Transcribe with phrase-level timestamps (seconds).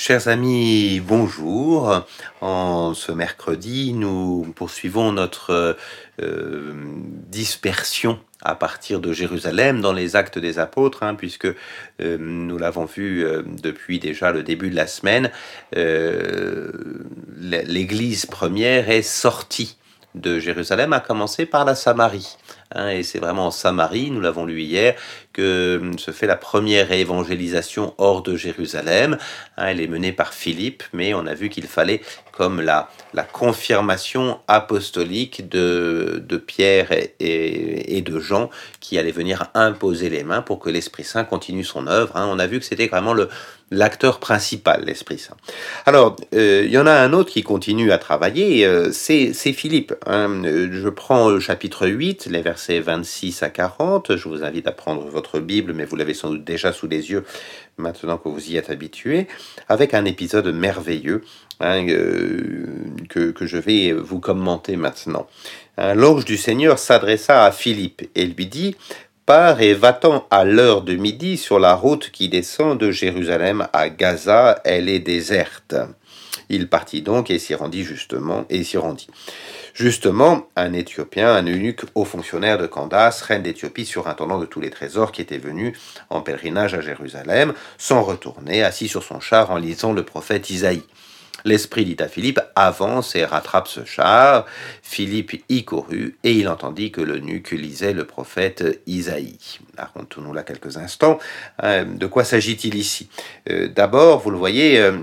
[0.00, 2.04] Chers amis, bonjour.
[2.40, 5.76] En ce mercredi, nous poursuivons notre
[6.22, 6.72] euh,
[7.26, 12.84] dispersion à partir de Jérusalem dans les actes des apôtres, hein, puisque euh, nous l'avons
[12.84, 15.32] vu euh, depuis déjà le début de la semaine,
[17.36, 19.78] l'Église première est sortie
[20.14, 22.36] de Jérusalem, à commencer par la Samarie.
[22.74, 24.94] Hein, et c'est vraiment en Samarie, nous l'avons lu hier,
[25.32, 29.18] que hum, se fait la première évangélisation hors de Jérusalem.
[29.56, 32.88] Hein, elle est menée par Philippe, mais on a vu qu'il fallait comme la,
[33.32, 38.48] confirmation apostolique de, Pierre et, et, de Jean
[38.80, 42.16] qui allaient venir imposer les mains pour que l'Esprit Saint continue son œuvre.
[42.16, 42.28] Hein.
[42.30, 43.28] On a vu que c'était vraiment le,
[43.70, 45.36] l'acteur principal, l'Esprit Saint.
[45.86, 49.94] Alors, euh, il y en a un autre qui continue à travailler, euh, c'est Philippe.
[50.06, 50.42] Hein.
[50.44, 54.16] Je prends le chapitre 8, les versets 26 à 40.
[54.16, 57.10] Je vous invite à prendre votre Bible, mais vous l'avez sans doute déjà sous les
[57.10, 57.24] yeux
[57.76, 59.28] maintenant que vous y êtes habitué,
[59.68, 61.22] avec un épisode merveilleux
[61.60, 62.66] Hein, euh,
[63.08, 65.26] que, que, je vais vous commenter maintenant.
[65.76, 68.76] Hein, l'ange du Seigneur s'adressa à Philippe et lui dit
[69.30, 74.58] Et va-t'en à l'heure de midi sur la route qui descend de Jérusalem à Gaza,
[74.64, 75.74] elle est déserte.
[76.48, 79.08] Il partit donc et s'y rendit justement, et s'y rendit.
[79.74, 84.70] Justement, un Éthiopien, un eunuque haut fonctionnaire de Candace, reine d'Éthiopie, surintendant de tous les
[84.70, 89.58] trésors qui étaient venus en pèlerinage à Jérusalem, s'en retournait, assis sur son char en
[89.58, 90.84] lisant le prophète Isaïe.
[91.48, 94.44] L'esprit dit à Philippe, avance et rattrape ce char.
[94.82, 99.38] Philippe y courut, et il entendit que le nuque lisait le prophète Isaïe.
[99.78, 101.18] Racontons-nous là quelques instants.
[101.62, 103.08] Euh, de quoi s'agit-il ici?
[103.48, 104.98] Euh, D'abord, vous le voyez, euh,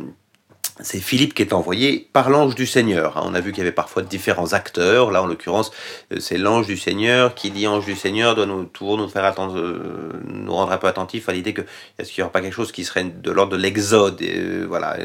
[0.81, 3.17] c'est Philippe qui est envoyé par l'ange du Seigneur.
[3.17, 3.23] Hein.
[3.25, 5.09] On a vu qu'il y avait parfois différents acteurs.
[5.09, 5.71] Là, en l'occurrence,
[6.11, 9.23] euh, c'est l'ange du Seigneur qui dit ange du Seigneur doit nous toujours nous faire
[9.23, 11.61] attendre, euh, nous rendre un peu attentifs à l'idée que
[11.97, 14.97] est-ce qu'il n'y aura pas quelque chose qui serait de l'ordre de l'exode, euh, voilà,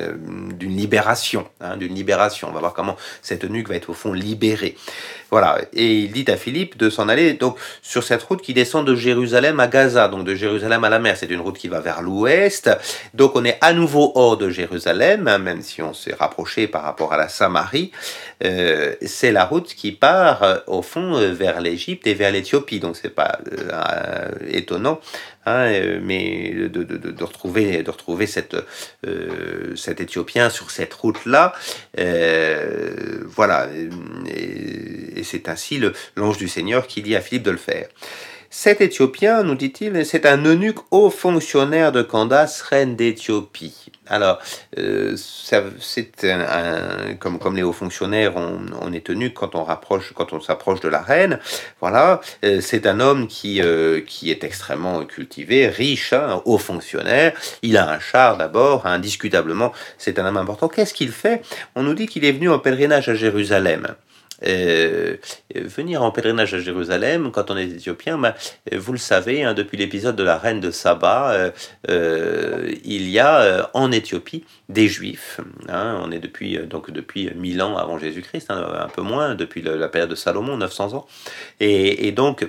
[0.55, 2.49] d'une libération, hein, d'une libération.
[2.51, 4.77] On va voir comment cette nuque va être au fond libérée.
[5.31, 5.59] Voilà.
[5.73, 8.95] Et il dit à Philippe de s'en aller donc sur cette route qui descend de
[8.95, 11.17] Jérusalem à Gaza, donc de Jérusalem à la mer.
[11.17, 12.71] C'est une route qui va vers l'ouest.
[13.15, 16.83] Donc on est à nouveau hors de Jérusalem, hein, même si on s'est rapproché par
[16.83, 17.93] rapport à la Samarie.
[18.45, 22.81] Euh, c'est la route qui part euh, au fond euh, vers l'Égypte et vers l'Éthiopie.
[22.81, 23.39] Donc c'est pas
[24.49, 25.01] étonnant
[25.47, 28.57] Hein, mais de, de, de, retrouver, de retrouver cette,
[29.07, 31.55] euh, cet Éthiopien sur cette route-là.
[31.99, 33.69] Euh, voilà,
[34.29, 35.81] et, et c'est ainsi
[36.17, 37.89] l'ange du Seigneur qui dit à Philippe de le faire.
[38.53, 43.93] Cet Éthiopien, nous dit-il, c'est un eunuque haut fonctionnaire de Candace, reine d'Éthiopie.
[44.09, 44.41] Alors,
[44.77, 50.41] euh, c'est un, comme, les hauts fonctionnaires, on, est tenu quand on rapproche, quand on
[50.41, 51.39] s'approche de la reine.
[51.81, 57.35] Voilà, euh, c'est un homme qui euh, qui est extrêmement cultivé, riche, hein, haut fonctionnaire.
[57.63, 60.67] Il a un char d'abord, indiscutablement, c'est un homme important.
[60.67, 61.43] Qu'est-ce qu'il fait?
[61.77, 63.95] On nous dit qu'il est venu en pèlerinage à Jérusalem.
[64.47, 65.17] Euh,
[65.55, 68.35] venir en pèlerinage à Jérusalem, quand on est éthiopien, ben,
[68.73, 71.51] vous le savez, hein, depuis l'épisode de la reine de Saba, euh,
[71.91, 75.41] euh, il y a en Éthiopie des juifs.
[75.69, 79.63] Hein, on est depuis, donc depuis 1000 ans avant Jésus-Christ, hein, un peu moins, depuis
[79.63, 81.07] la période de Salomon, 900 ans.
[81.61, 82.49] Et donc,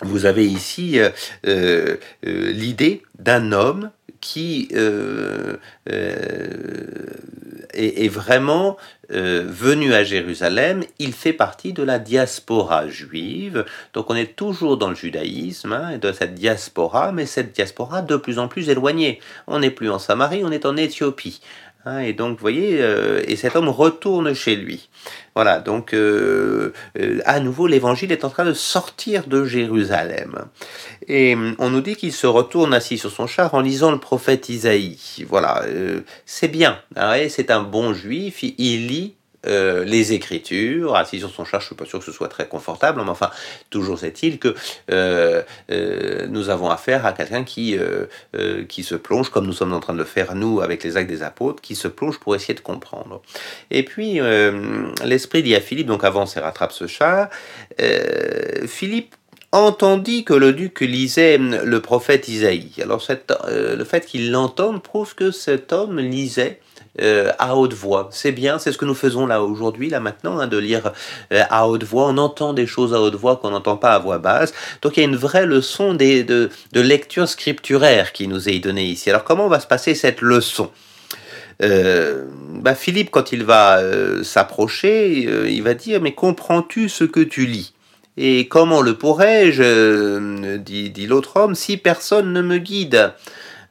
[0.00, 0.98] vous avez ici
[2.22, 3.90] l'idée d'un homme
[4.20, 5.56] qui euh,
[7.72, 8.76] est, vraiment
[9.12, 13.64] euh, venu à Jérusalem, il fait partie de la diaspora juive.
[13.92, 18.02] Donc on est toujours dans le judaïsme, hein, et de cette diaspora, mais cette diaspora
[18.02, 19.20] de plus en plus éloignée.
[19.46, 21.40] On n'est plus en Samarie, on est en Éthiopie.
[21.88, 24.88] Hein, et donc, vous voyez, euh, et cet homme retourne chez lui.
[25.36, 30.46] Voilà, donc euh, euh, à nouveau, l'évangile est en train de sortir de Jérusalem.
[31.06, 34.48] Et on nous dit qu'il se retourne assis sur son char en lisant le prophète
[34.48, 34.98] Isaïe.
[35.28, 35.64] Voilà,
[36.24, 36.80] c'est bien.
[36.96, 39.15] Hein, c'est un bon juif, il lit
[39.46, 42.46] euh, les Écritures, assis sur son char, je suis pas sûr que ce soit très
[42.46, 43.30] confortable, mais enfin,
[43.70, 44.54] toujours est-il que
[44.90, 47.76] euh, euh, nous avons affaire à quelqu'un qui,
[48.68, 51.08] qui se plonge, comme nous sommes en train de le faire nous avec les actes
[51.08, 53.22] des apôtres, qui se plonge pour essayer de comprendre.
[53.70, 54.20] Et puis,
[55.04, 57.28] l'Esprit dit à Philippe, donc avance et rattrape ce char,
[58.66, 59.14] Philippe
[59.52, 62.72] entendit que le duc lisait le prophète Isaïe.
[62.82, 63.02] Alors
[63.48, 66.60] le fait qu'il l'entende prouve que cet homme lisait
[67.00, 68.08] euh, à haute voix.
[68.10, 70.92] C'est bien, c'est ce que nous faisons là aujourd'hui, là maintenant, hein, de lire
[71.32, 72.06] euh, à haute voix.
[72.08, 74.54] On entend des choses à haute voix qu'on n'entend pas à voix basse.
[74.80, 79.10] Donc il y a une vraie leçon de, lecture scripturaire qui nous est donnée ici.
[79.10, 80.70] Alors comment va se passer cette leçon?
[81.62, 82.24] Euh,
[82.60, 83.80] bah Philippe, quand il va
[84.22, 87.74] s'approcher, il va dire Mais comprends-tu ce que tu lis?
[88.16, 90.56] Et comment le pourrais-je?
[90.56, 93.12] Dit l'autre homme, si personne ne me guide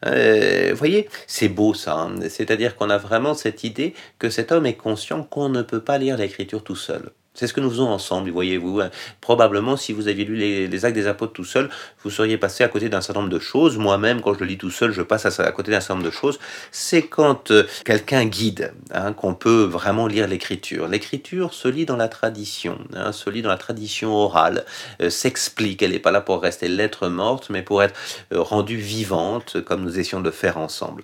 [0.06, 1.96] Euh, vous voyez, c'est beau ça.
[1.96, 2.16] Hein.
[2.30, 5.98] C'est-à-dire qu'on a vraiment cette idée que cet homme est conscient qu'on ne peut pas
[5.98, 7.12] lire l'écriture tout seul.
[7.36, 8.82] C'est ce que nous faisons ensemble, voyez-vous.
[9.20, 11.70] Probablement, si vous aviez lu les, actes des apôtres tout seul,
[12.04, 13.78] vous seriez passé à côté d'un certain nombre de choses.
[13.78, 16.12] Moi-même, quand je le lis tout seul, je passe à, côté d'un certain nombre de
[16.12, 16.40] choses.
[16.72, 20.88] C'est quand euh, quelqu'un guide hein, qu'on peut vraiment lire l'écriture.
[20.88, 24.66] L'écriture se lit dans la tradition, hein, se lit dans la tradition orale,
[25.02, 25.82] euh, s'explique.
[25.82, 27.96] Elle n'est pas là pour rester lettre morte, mais pour être
[28.34, 31.04] euh, rendue vivante, comme nous essayons de faire ensemble.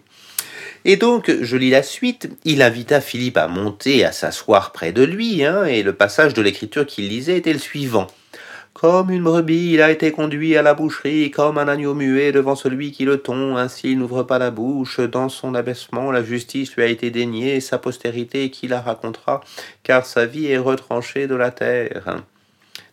[0.84, 2.30] Et donc, je lis la suite.
[2.44, 6.42] Il invita Philippe à monter, à s'asseoir près de lui, hein, et le passage de
[6.42, 8.08] l'écriture qu'il lisait était le suivant.
[8.74, 12.56] Comme une brebis, il a été conduit à la boucherie, comme un agneau muet devant
[12.56, 15.00] celui qui le tond, ainsi il n'ouvre pas la bouche.
[15.00, 19.42] Dans son abaissement, la justice lui a été déniée, sa postérité qui la racontera,
[19.84, 22.24] car sa vie est retranchée de la terre.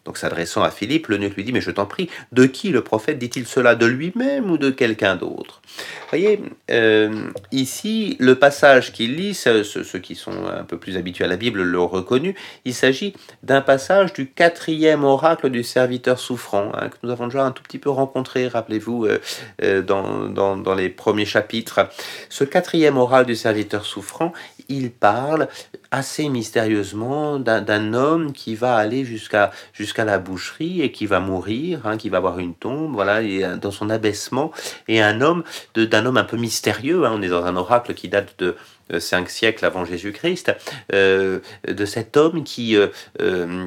[0.08, 3.18] Donc s'adressant à Philippe, le lui dit, mais je t'en prie, de qui le prophète
[3.18, 5.60] dit-il cela De lui-même ou de quelqu'un d'autre?
[6.08, 6.40] Voyez,
[6.70, 9.62] euh, ici, le passage qu'il lit, ceux,
[9.98, 12.34] qui sont un peu plus habitués à la Bible l'ont reconnu,
[12.64, 13.12] il s'agit
[13.42, 17.62] d'un passage du quatrième oracle du serviteur souffrant, hein, que nous avons déjà un tout
[17.62, 19.20] petit peu rencontré, rappelez-vous, euh,
[19.62, 21.86] euh, dans, dans les premiers chapitres.
[22.30, 24.32] Ce quatrième oracle du serviteur souffrant,
[24.68, 25.48] il parle
[25.90, 31.96] assez mystérieusement d'un homme qui va aller jusqu'à la boucherie et qui va mourir, hein,
[31.96, 34.52] qui va avoir une tombe, voilà, et, dans son abaissement,
[34.86, 35.42] et un homme
[35.74, 37.04] d'un homme un peu mystérieux.
[37.06, 38.56] Hein, on est dans un oracle qui date de
[38.98, 40.54] cinq siècles avant Jésus-Christ,
[40.92, 42.88] euh, de cet homme qui euh,
[43.20, 43.66] euh,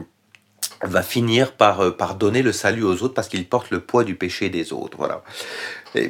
[0.83, 4.15] va finir par, par donner le salut aux autres parce qu'il porte le poids du
[4.15, 4.98] péché des autres.
[4.98, 5.24] Voilà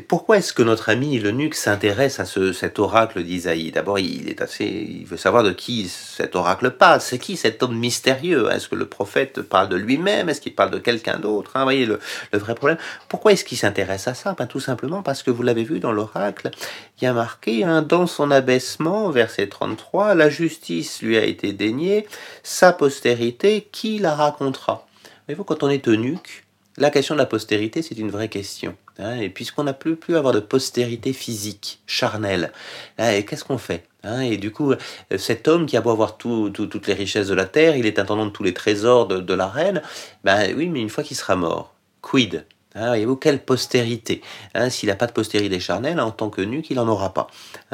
[0.08, 3.72] pourquoi est-ce que notre ami l'eunuque s'intéresse à ce, cet oracle d'Isaïe?
[3.72, 7.02] D'abord, il est assez, il veut savoir de qui cet oracle parle.
[7.02, 8.50] C'est qui cet homme mystérieux?
[8.52, 10.30] Est-ce que le prophète parle de lui-même?
[10.30, 11.52] Est-ce qu'il parle de quelqu'un d'autre?
[11.56, 12.00] Hein, Vous voyez le,
[12.34, 12.78] vrai problème.
[13.10, 14.36] Pourquoi est-ce qu'il s'intéresse à ça?
[14.38, 16.52] Ben, Tout simplement parce que vous l'avez vu dans l'oracle,
[17.00, 21.54] il y a marqué hein, dans son abaissement, verset 33, la justice lui a été
[21.54, 22.08] déniée,
[22.44, 24.88] sa postérité, qui la racontera?
[25.28, 26.46] Voyez-vous, quand on est eunuque,
[26.78, 28.76] la question de la postérité, c'est une vraie question.
[29.02, 32.52] Hein, et puisqu'on n'a plus pu avoir de postérité physique, charnelle,
[33.00, 34.78] hein, qu'est-ce qu'on fait hein, Et du coup, euh,
[35.18, 38.28] cet homme qui a beau avoir toutes les richesses de la terre, il est intendant
[38.28, 39.82] de tous les trésors de, la reine,
[40.24, 44.22] ben oui, mais une fois qu'il sera mort, quid Voyez-vous, quelle postérité
[44.70, 47.28] S'il n'a pas de postérité charnelle, en tant que nu, qu'il n'en aura pas.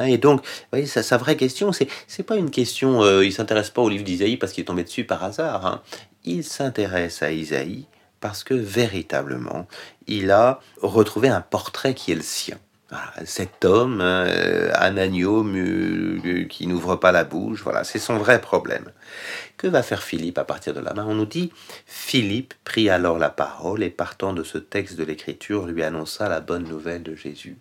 [0.03, 3.69] et donc, vous voyez, sa, vraie question, c'est c'est pas une question, euh, il s'intéresse
[3.69, 5.83] pas au livre d'Isaïe parce qu'il est tombé dessus par hasard.
[6.23, 7.85] Il s'intéresse à Isaïe
[8.19, 9.67] parce que véritablement,
[10.07, 12.57] il a retrouvé un portrait qui est le sien.
[13.25, 15.45] cet homme, euh, un agneau
[16.49, 18.91] qui n'ouvre pas la bouche, voilà, c'est son vrai problème.
[19.57, 20.93] Que va faire Philippe à partir de là?
[20.97, 21.51] On nous dit,
[21.85, 26.39] Philippe prit alors la parole et partant de ce texte de l'Écriture, lui annonça la
[26.39, 27.57] bonne nouvelle de Jésus.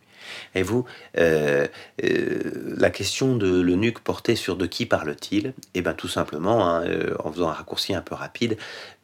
[0.55, 0.85] Et vous,
[1.19, 1.67] euh,
[2.05, 5.55] euh, la question de l'eunuque portait sur de qui parle-t-il?
[5.75, 8.57] Eh bien tout simplement, hein, euh, en faisant un raccourci un peu rapide,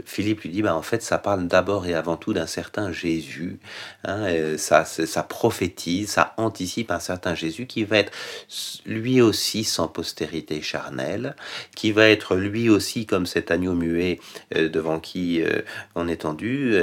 [0.04, 3.58] Philippe lui dit, bah, en fait ça parle d'abord et avant tout d'un certain Jésus.
[4.04, 8.12] Hein, ça, ça prophétise, ça anticipe un certain Jésus qui va être
[8.86, 11.36] lui aussi sans postérité charnelle,
[11.76, 14.20] qui va être lui aussi comme cet agneau muet
[14.54, 15.42] devant qui
[15.94, 16.74] on est tendu,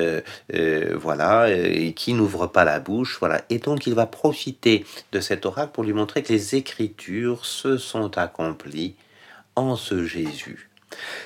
[0.96, 3.42] voilà, et qui n'ouvre pas la bouche, voilà.
[3.50, 7.78] Et donc il va profiter de cet oracle pour lui montrer que les Écritures se
[7.78, 8.96] sont accomplies
[9.56, 10.69] en ce Jésus.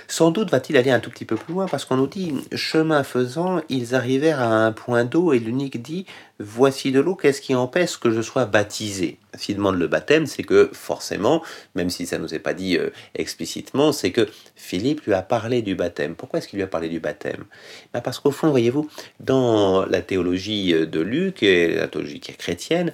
[0.08, 3.03] Sans doute va-t-il aller un tout petit peu plus loin parce qu'on nous dit, chemin
[3.03, 6.05] faisant, ils arrivèrent à un point d'eau et l'unique dit,
[6.39, 9.17] voici de l'eau, qu'est-ce qui empêche que je sois baptisé?
[9.36, 11.41] S'il demande le baptême, c'est que forcément,
[11.75, 15.22] même si ça ne nous est pas dit euh, explicitement, c'est que Philippe lui a
[15.22, 16.15] parlé du baptême.
[16.15, 17.46] Pourquoi est-ce qu'il lui a parlé du baptême?
[17.93, 18.89] Ben Parce qu'au fond, voyez-vous,
[19.20, 22.93] dans la théologie de Luc et la théologie chrétienne,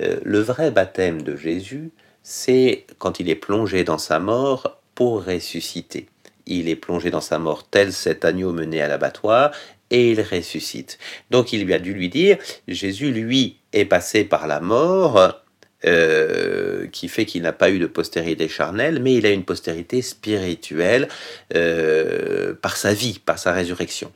[0.00, 1.90] euh, le vrai baptême de Jésus,
[2.22, 6.08] c'est quand il est plongé dans sa mort pour ressusciter
[6.50, 9.52] il est plongé dans sa mort tel cet agneau mené à l'abattoir,
[9.90, 10.98] et il ressuscite.
[11.30, 12.36] Donc il lui a dû lui dire,
[12.68, 15.42] Jésus, lui, est passé par la mort,
[15.86, 20.02] euh, qui fait qu'il n'a pas eu de postérité charnelle, mais il a une postérité
[20.02, 21.08] spirituelle
[21.54, 24.12] euh, par sa vie, par sa résurrection.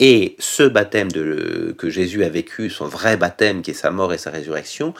[0.00, 4.12] Et ce baptême de, que Jésus a vécu, son vrai baptême qui est sa mort
[4.12, 4.94] et sa résurrection,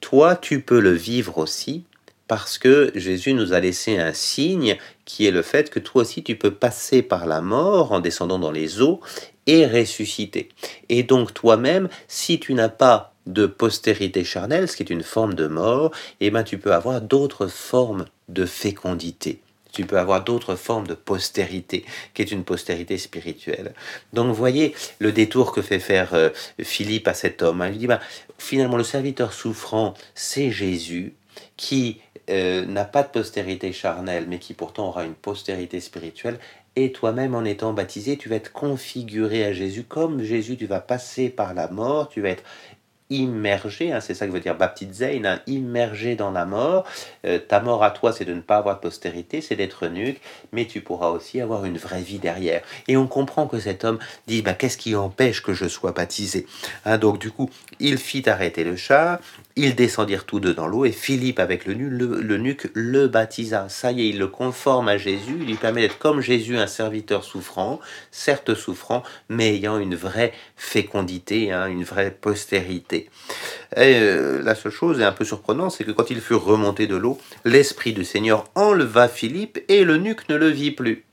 [0.00, 1.84] toi, tu peux le vivre aussi
[2.28, 6.22] parce que Jésus nous a laissé un signe qui est le fait que toi aussi
[6.22, 9.00] tu peux passer par la mort en descendant dans les eaux
[9.46, 10.48] et ressusciter.
[10.88, 15.34] Et donc toi-même, si tu n'as pas de postérité charnelle, ce qui est une forme
[15.34, 19.40] de mort, eh ben tu peux avoir d'autres formes de fécondité.
[19.72, 23.74] tu peux avoir d'autres formes de postérité, qui est une postérité spirituelle.
[24.14, 26.30] Donc voyez le détour que fait faire euh,
[26.62, 27.60] Philippe à cet homme.
[27.60, 27.68] Hein.
[27.68, 28.00] Il dit, bah,
[28.38, 31.12] finalement, le serviteur souffrant, c'est Jésus
[31.58, 36.38] qui euh, n'a pas de postérité charnelle, mais qui pourtant aura une postérité spirituelle.
[36.74, 39.84] Et toi-même, en étant baptisé, tu vas être configuré à Jésus.
[39.84, 42.44] Comme Jésus, tu vas passer par la mort, tu vas être
[43.10, 46.84] immergé, hein, c'est ça que veut dire baptisé, hein, immergé dans la mort.
[47.24, 50.20] Euh, ta mort à toi, c'est de ne pas avoir de postérité, c'est d'être nuque,
[50.52, 52.62] mais tu pourras aussi avoir une vraie vie derrière.
[52.88, 56.46] Et on comprend que cet homme dit, bah, qu'est-ce qui empêche que je sois baptisé
[56.84, 57.48] hein, Donc du coup,
[57.78, 59.18] il fit arrêter le char,
[59.54, 63.68] ils descendirent tous deux dans l'eau, et Philippe, avec le, nuque, le baptisa.
[63.68, 66.66] Ça y est, il le conforme à Jésus, il lui permet d'être comme Jésus, un
[66.66, 72.95] serviteur souffrant, certes souffrant, mais ayant une vraie fécondité, une vraie postérité.
[73.76, 76.86] Et euh, la seule chose est un peu surprenante, c'est que quand ils furent remontés
[76.86, 81.04] de l'eau, l'Esprit du Seigneur enleva Philippe et le nuque ne le vit plus.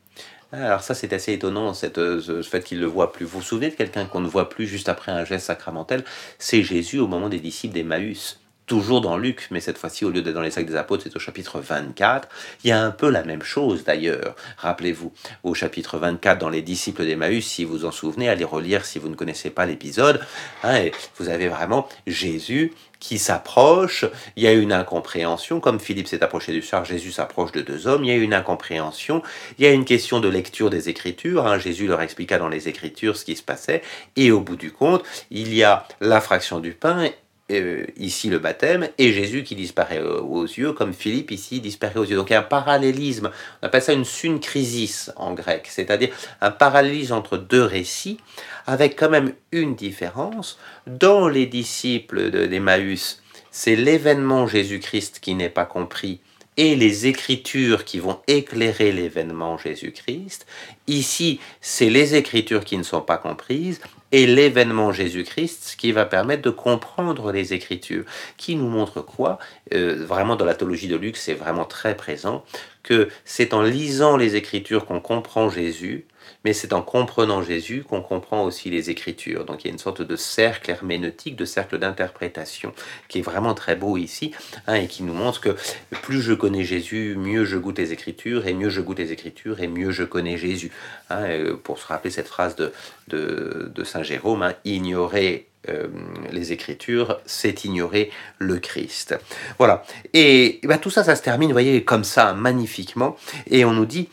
[0.51, 3.25] Alors ça c'est assez étonnant, euh, ce fait qu'il ne le voit plus.
[3.25, 6.03] Vous vous souvenez de quelqu'un qu'on ne voit plus juste après un geste sacramentel?
[6.37, 10.21] C'est Jésus au moment des disciples d'Emmaüs toujours dans Luc, mais cette fois-ci, au lieu
[10.21, 12.27] d'être dans les sacs des apôtres, c'est au chapitre 24.
[12.63, 14.35] Il y a un peu la même chose d'ailleurs.
[14.57, 15.11] Rappelez-vous,
[15.43, 19.09] au chapitre 24, dans les disciples d'Emmaüs, si vous en souvenez, allez relire si vous
[19.09, 20.21] ne connaissez pas l'épisode.
[20.63, 24.05] Hein, vous avez vraiment Jésus qui s'approche,
[24.37, 27.85] il y a une incompréhension, comme Philippe s'est approché du soir, Jésus s'approche de deux
[27.85, 29.21] hommes, il y a une incompréhension,
[29.59, 32.69] il y a une question de lecture des Écritures, hein, Jésus leur expliqua dans les
[32.69, 33.81] Écritures ce qui se passait,
[34.15, 37.09] et au bout du compte, il y a la fraction du pain
[37.51, 42.05] euh, ici le baptême, et Jésus qui disparaît aux yeux, comme Philippe ici disparaît aux
[42.05, 42.15] yeux.
[42.15, 43.31] Donc il y a un parallélisme,
[43.61, 46.09] on appelle ça une synchrisis en grec, c'est-à-dire
[46.39, 48.17] un parallélisme entre deux récits,
[48.65, 50.57] avec quand même une différence.
[50.87, 53.21] Dans les disciples d'Emmaüs,
[53.51, 56.21] c'est l'événement Jésus-Christ qui n'est pas compris,
[56.57, 60.45] et les écritures qui vont éclairer l'événement Jésus-Christ.
[60.87, 63.81] Ici, c'est les écritures qui ne sont pas comprises
[64.13, 68.05] et l'événement Jésus-Christ qui va permettre de comprendre les Écritures,
[68.37, 69.39] qui nous montre quoi
[69.73, 72.45] euh, Vraiment dans la théologie de Luc, c'est vraiment très présent,
[72.83, 76.05] que c'est en lisant les Écritures qu'on comprend Jésus,
[76.43, 79.45] mais c'est en comprenant Jésus qu'on comprend aussi les Écritures.
[79.45, 82.73] Donc il y a une sorte de cercle herméneutique, de cercle d'interprétation,
[83.07, 84.31] qui est vraiment très beau ici,
[84.67, 85.55] hein, et qui nous montre que
[86.01, 89.61] plus je connais Jésus, mieux je goûte les Écritures, et mieux je goûte les Écritures,
[89.61, 90.71] et mieux je connais Jésus.
[91.09, 92.71] Hein, euh, pour se rappeler cette phrase de,
[93.07, 95.87] de, Saint Jérôme, hein, ignorer euh,
[96.31, 99.15] les Écritures, c'est ignorer le Christ.
[99.57, 99.83] Voilà.
[100.13, 103.15] Et, ben, tout ça, ça se termine, vous voyez, comme ça, magnifiquement.
[103.49, 104.09] Et on nous dit,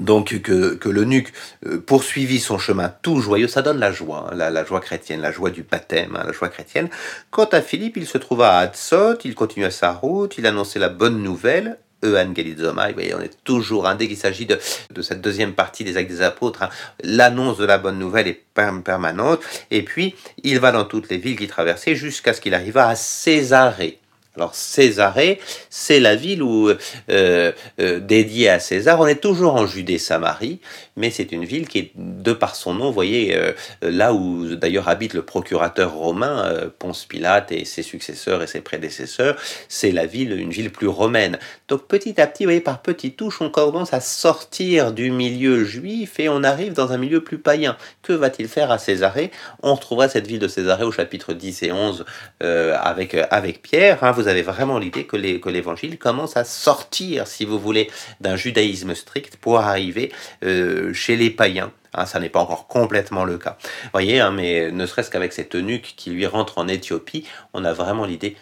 [0.00, 1.32] donc que, que l'eunuque
[1.66, 5.30] euh, poursuivit son chemin tout joyeux, ça donne la joie, hein, la, joie chrétienne, la
[5.30, 6.88] joie du baptême, hein, la joie chrétienne.
[7.30, 10.88] Quant à Philippe, il se trouva à Hatzot, il continua sa route, il annonçait la
[10.88, 14.58] bonne nouvelle, Euangelizomai, voyez, on est toujours, hein, dès qu'il s'agit de,
[14.90, 16.68] de, cette deuxième partie des actes des apôtres,
[17.02, 21.38] l'annonce de la bonne nouvelle est permanente, et puis il va dans toutes les villes
[21.38, 24.00] qu'il traversait jusqu'à ce qu'il arriva à Césarée.
[24.36, 28.98] Alors Césarée, c'est la ville euh, euh, dédiée à César.
[28.98, 30.58] On est toujours en Judée-Samarie,
[30.96, 34.56] mais c'est une ville qui est de par son nom, vous voyez, euh, là où
[34.56, 39.36] d'ailleurs habite le procurateur romain Ponce Pilate et ses successeurs et ses prédécesseurs.
[39.68, 41.38] C'est la ville, une ville plus romaine.
[41.68, 45.62] Donc petit à petit, vous voyez, par petites touches, on commence à sortir du milieu
[45.64, 47.76] juif et on arrive dans un milieu plus païen.
[48.02, 49.30] Que va-t-il faire à Césarée?
[49.62, 52.04] On retrouvera cette ville de Césarée au chapitre 10 et 11
[52.40, 54.02] avec Pierre.
[54.02, 57.90] Hein, avez vraiment l'idée que l'évangile commence à sortir, si vous voulez,
[58.20, 60.12] d'un judaïsme strict pour arriver
[60.44, 61.72] euh, chez les païens.
[61.94, 63.56] Hein, ça n'est pas encore complètement le cas.
[63.84, 67.64] Vous voyez, hein, mais ne serait-ce qu'avec cette eunuque qui lui rentre en Éthiopie, on
[67.64, 68.36] a vraiment l'idée,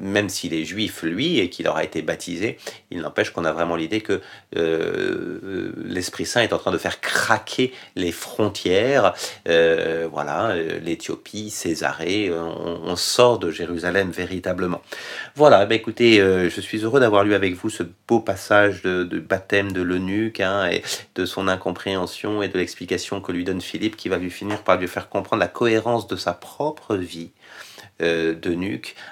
[0.00, 2.58] même s'il est juif lui et qu'il aura été baptisé,
[2.90, 4.20] il n'empêche qu'on a vraiment l'idée que
[4.56, 9.14] euh, l'Esprit Saint est en train de faire craquer les frontières.
[9.48, 14.82] Euh, voilà, euh, l'Éthiopie, Césarée, on, sort de Jérusalem véritablement.
[15.34, 19.72] Voilà, bah écoutez, je suis heureux d'avoir lu avec vous ce beau passage de, baptême
[19.72, 20.82] de l'eunuque hein, et
[21.14, 24.78] de son incompréhension et de l'explication que lui donne Philippe qui va lui finir par
[24.78, 27.30] lui faire comprendre la cohérence de sa propre vie
[28.02, 28.52] euh, de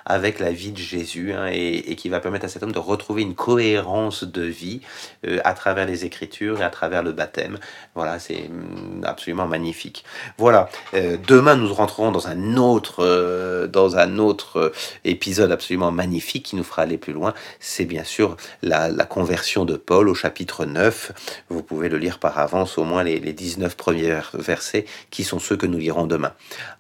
[0.07, 3.23] avec la vie de Jésus hein, et, qui va permettre à cet homme de retrouver
[3.23, 4.81] une cohérence de vie
[5.27, 7.59] euh, à travers les Écritures et à travers le baptême.
[7.95, 10.05] Voilà, c'est mm, absolument magnifique.
[10.39, 14.73] Voilà, euh, demain nous rentrerons dans un autre, dans un autre
[15.05, 17.35] épisode absolument magnifique qui nous fera aller plus loin.
[17.59, 21.43] C'est bien sûr la, conversion de Paul au chapitre 9.
[21.49, 25.39] Vous pouvez le lire par avance, au moins les, les 19 premiers versets qui sont
[25.39, 26.33] ceux que nous lirons demain.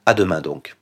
[0.06, 0.79] À demain donc.